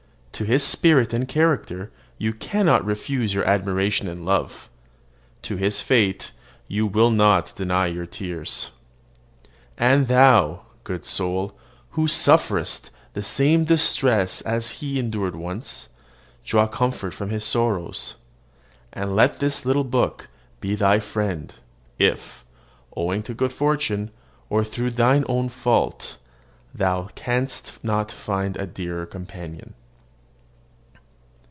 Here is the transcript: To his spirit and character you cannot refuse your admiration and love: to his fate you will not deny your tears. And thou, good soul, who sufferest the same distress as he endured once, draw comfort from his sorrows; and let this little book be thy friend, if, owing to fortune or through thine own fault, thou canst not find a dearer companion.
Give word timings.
To 0.33 0.45
his 0.47 0.63
spirit 0.63 1.13
and 1.13 1.27
character 1.27 1.91
you 2.17 2.33
cannot 2.33 2.83
refuse 2.83 3.31
your 3.31 3.45
admiration 3.45 4.07
and 4.07 4.25
love: 4.25 4.71
to 5.43 5.55
his 5.55 5.81
fate 5.83 6.31
you 6.67 6.87
will 6.87 7.11
not 7.11 7.53
deny 7.55 7.85
your 7.85 8.07
tears. 8.07 8.71
And 9.77 10.07
thou, 10.07 10.63
good 10.83 11.05
soul, 11.05 11.55
who 11.91 12.07
sufferest 12.07 12.89
the 13.13 13.21
same 13.21 13.65
distress 13.65 14.41
as 14.41 14.71
he 14.71 14.97
endured 14.97 15.35
once, 15.35 15.89
draw 16.43 16.65
comfort 16.65 17.13
from 17.13 17.29
his 17.29 17.45
sorrows; 17.45 18.15
and 18.91 19.15
let 19.15 19.39
this 19.39 19.63
little 19.63 19.83
book 19.83 20.27
be 20.59 20.73
thy 20.73 20.97
friend, 20.97 21.53
if, 21.99 22.43
owing 22.97 23.21
to 23.21 23.47
fortune 23.47 24.09
or 24.49 24.63
through 24.63 24.89
thine 24.89 25.23
own 25.29 25.49
fault, 25.49 26.17
thou 26.73 27.09
canst 27.13 27.77
not 27.83 28.11
find 28.11 28.57
a 28.57 28.65
dearer 28.65 29.05
companion. 29.05 29.75